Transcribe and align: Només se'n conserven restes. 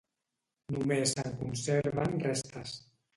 Només 0.75 1.13
se'n 1.19 1.35
conserven 1.41 2.17
restes. 2.25 2.75